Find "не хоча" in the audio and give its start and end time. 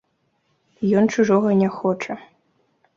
1.63-2.21